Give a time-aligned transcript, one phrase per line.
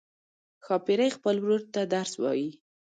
[0.65, 2.49] ښاپیرۍ خپل ورور ته درس وايي.